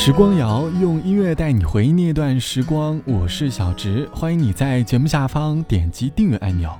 [0.00, 6.72] 时光谣用音乐带你回忆那段时光，我是小植，欢迎你在节目下方点击订阅按钮。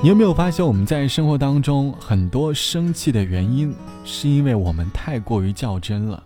[0.00, 3.74] 你有没有发现，我们在生活当中很多生气的原因，
[4.04, 6.22] 是因为我们太过于较真了。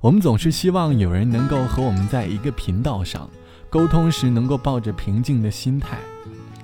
[0.00, 3.28] 我们总是希望有人能够和我们在一个频道上
[3.68, 5.98] 沟通时，能够抱着平静的心态。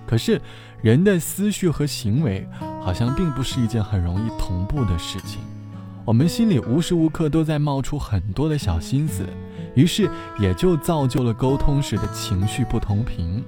[0.06, 0.40] 可是，
[0.80, 2.46] 人的思绪和行为
[2.80, 5.40] 好像并不是一件很容易同步的事情。
[6.06, 9.26] 我们心里无时无刻都在冒出很多的小心思，
[9.74, 10.06] 于是
[10.38, 13.42] 也就造就了沟通时的情绪不同频，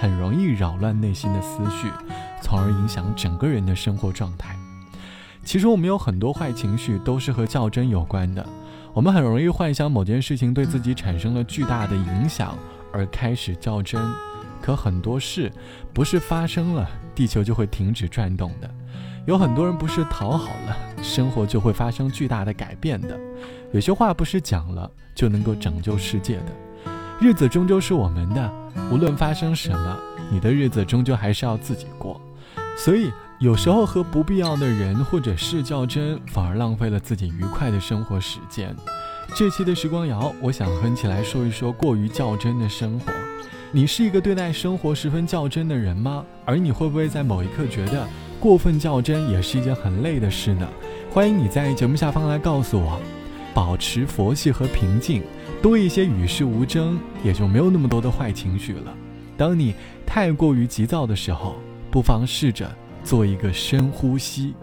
[0.00, 1.88] 很容易扰乱内心的思绪，
[2.40, 4.56] 从而影响整个人的生活状态。
[5.44, 8.46] 其实我们有很多坏情绪都是和较真有关的，
[8.94, 12.56] 我们很容易幻想某件事情对自己产生了巨大的影响
[12.94, 14.00] 而开始较真，
[14.62, 15.52] 可很多事
[15.92, 18.70] 不是发生了地球就会停止转动的。
[19.26, 23.18] 有很多人不是讨好了，生活就会发生巨大的改变的。
[23.72, 26.52] 有些话不是讲了就能够拯救世界的。
[27.20, 28.52] 日子终究是我们的，
[28.90, 29.98] 无论发生什么，
[30.30, 32.20] 你的日子终究还是要自己过。
[32.76, 38.74] 所以有时候和不必要的人或者事较真，反而浪费了自己愉快的生活时间。
[39.34, 43.12] 这期的时光谣，我想和你一起来说一说过于较真的生活。
[43.70, 46.24] 你是一个对待生活十分较真的人吗？
[46.44, 48.08] 而你会不会在某一刻觉得？
[48.40, 50.66] 过分较真也是一件很累的事呢。
[51.12, 52.98] 欢迎你在节目下方来告诉我，
[53.52, 55.22] 保持佛系和平静，
[55.60, 58.94] 多一些与世无争，也就没有那么多的坏情绪了。
[59.36, 59.74] 当你
[60.06, 61.56] 太过于急躁的时候，
[61.90, 62.70] 不妨试着
[63.04, 64.54] 做一个深呼吸。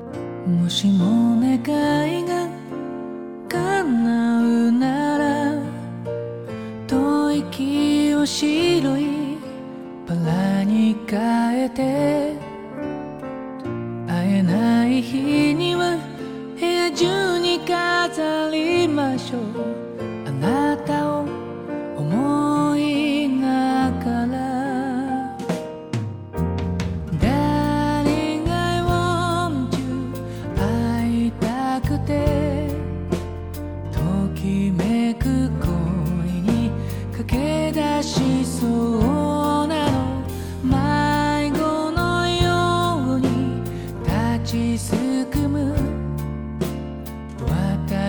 [11.80, 11.97] え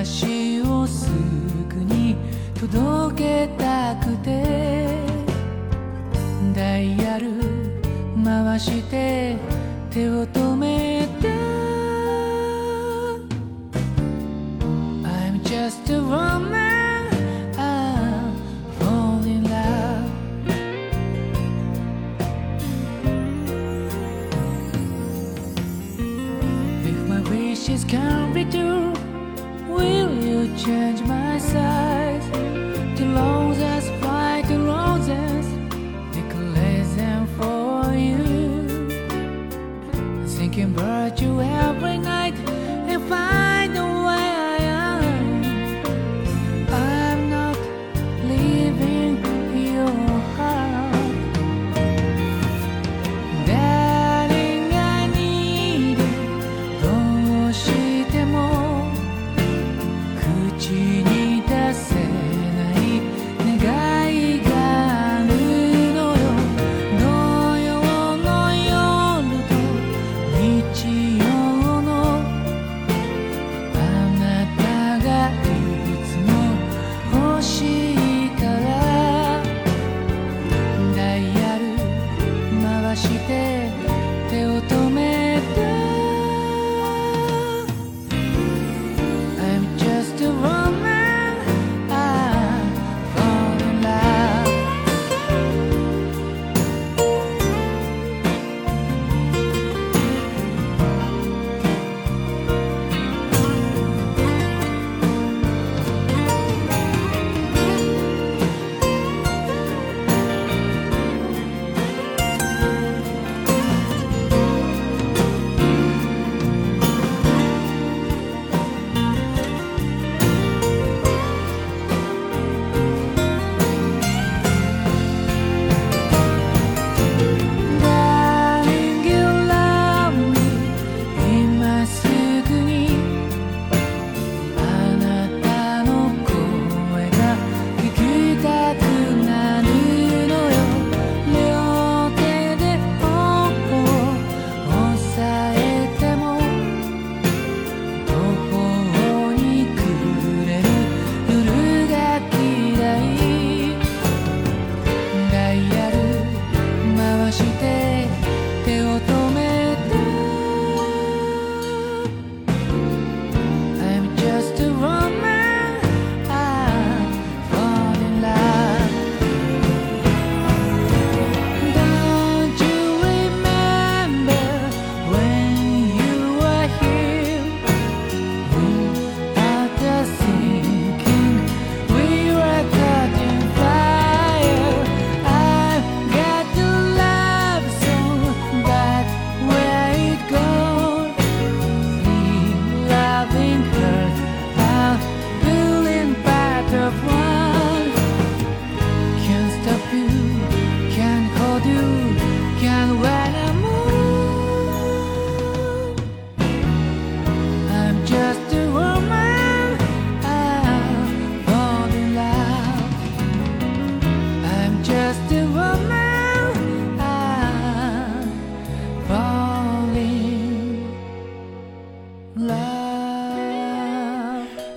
[0.04, 1.10] 私をす
[1.68, 2.14] ぐに
[2.54, 4.86] 届けたくて
[6.54, 7.32] ダイヤル
[8.24, 9.36] 回して
[9.90, 11.28] 手を止めて
[15.02, 16.68] I'm just a woman
[27.28, 28.87] wishes can be true.
[30.68, 30.97] change.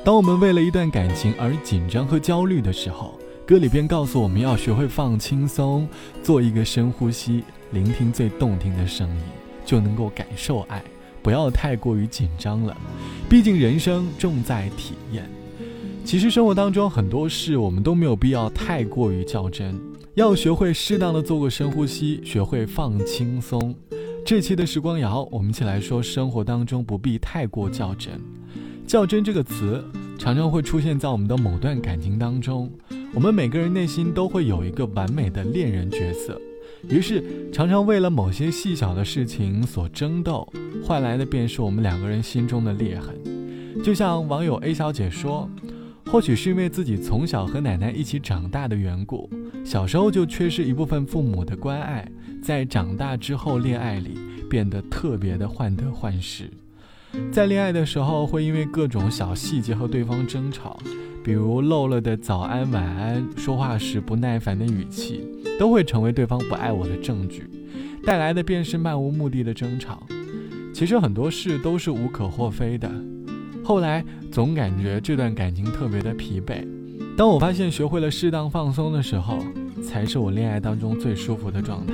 [0.03, 5.87] 当我们为了一段感情而紧张和焦虑的时候，歌里边告诉我们要学会放轻松，
[6.23, 9.21] 做一个深呼吸，聆听最动听的声音，
[9.63, 10.81] 就能够感受爱。
[11.21, 12.75] 不要太过于紧张了，
[13.29, 15.29] 毕竟人生重在体验。
[16.03, 19.79] 其实生活当中很多事，我们都没有必要太过于较真，
[20.15, 23.75] 要学会适当的做个深呼吸，学会放轻松。
[24.23, 28.13] 这期的时光谣，我们一起来说，生活当中不必太过较真。
[28.87, 29.83] 较真这个词，
[30.17, 32.71] 常常会出现在我们的某段感情当中。
[33.13, 36.39] 我们每个人内心都会有一个完美的恋人角色，
[36.87, 40.47] 于是常常为了某些细小的事情所争斗，
[40.83, 43.13] 换来的便是我们两个人心中的裂痕。
[43.83, 45.49] 就像网友 A 小姐说。
[46.05, 49.29] 或许是因为自己从小和奶奶一起长大的缘故，
[49.63, 52.05] 小时候就缺失一部分父母的关爱，
[52.41, 54.17] 在长大之后恋爱里
[54.49, 56.49] 变得特别的患得患失，
[57.31, 60.77] 在恋爱的时候会因为各种小细节和对方争吵，
[61.23, 65.23] 比如漏了的早安晚安，说话时不耐烦的语气，
[65.57, 67.49] 都会成为对方不爱我的证据，
[68.05, 70.05] 带来的便是漫无目的的争吵。
[70.73, 72.91] 其实很多事都是无可厚非的。
[73.63, 76.67] 后来总感觉这段感情特别的疲惫。
[77.17, 79.37] 当我发现学会了适当放松的时候，
[79.83, 81.93] 才是我恋爱当中最舒服的状态。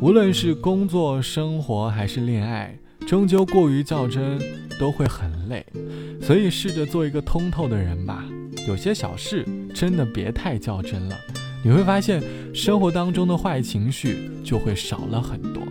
[0.00, 2.76] 无论是工作、生活还是恋爱，
[3.06, 4.38] 终究过于较真
[4.78, 5.64] 都会很累。
[6.20, 8.24] 所以试着做一个通透的人吧。
[8.66, 11.16] 有些小事真的别太较真了，
[11.64, 12.22] 你会发现
[12.54, 15.62] 生活当中的坏情绪就会少了很多。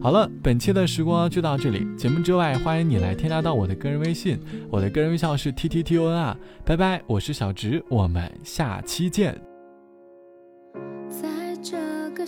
[0.00, 1.84] 好了，本期的时光就到这里。
[1.96, 4.38] 节目之外，欢迎你来添加到我的个人微信，
[4.70, 9.36] 我的个人微信是 t t t o n 啊，拜拜，我是小直，我们下期见。
[11.08, 11.28] 在
[11.60, 11.76] 这
[12.10, 12.24] 个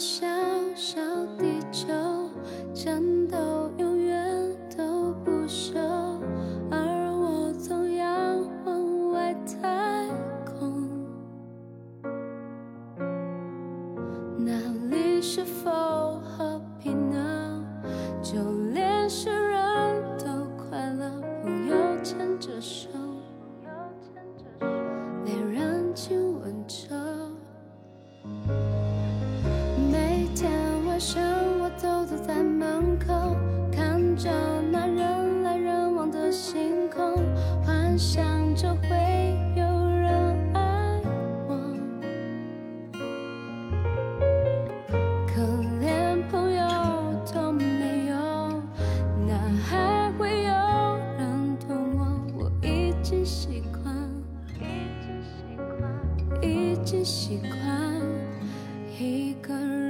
[59.29, 59.88] 一个人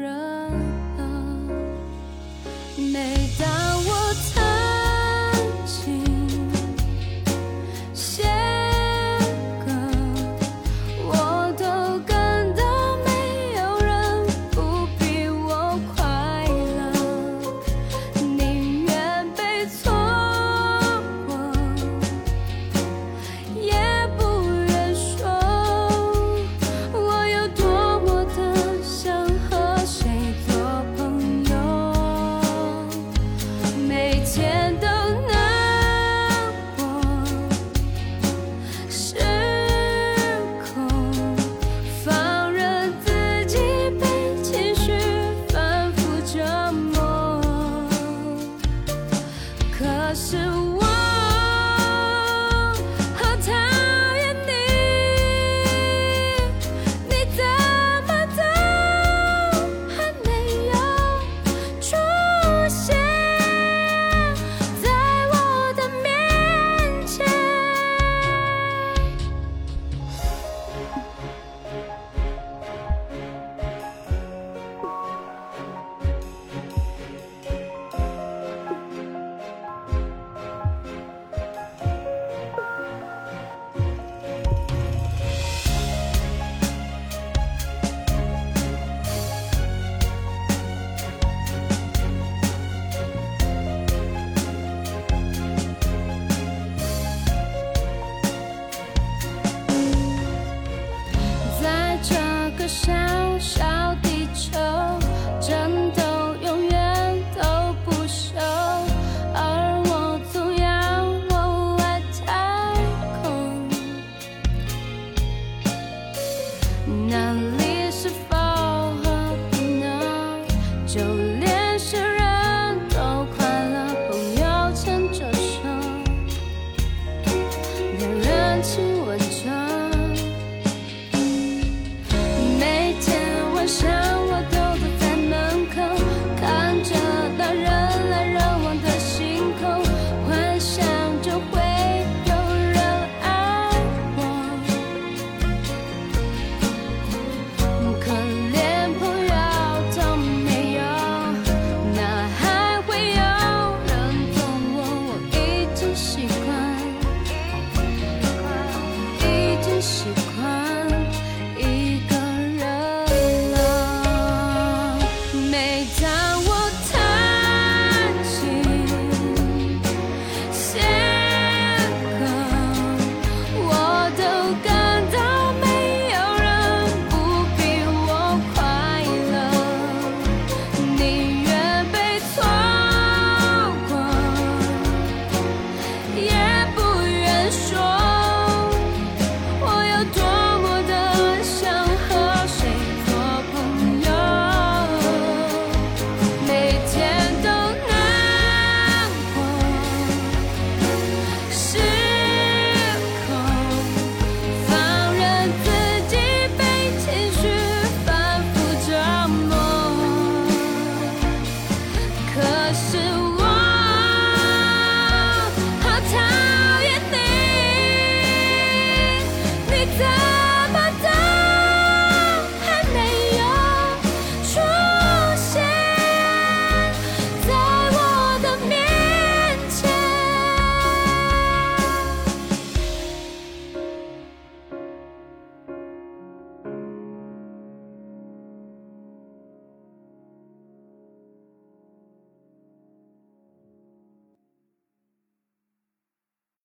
[49.78, 50.36] 可是
[50.76, 50.87] 我